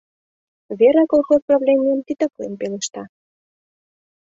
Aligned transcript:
—Вера 0.79 1.03
колхоз 1.11 1.39
правленийым 1.47 1.99
титаклен 2.07 2.53
пелешта. 2.59 3.03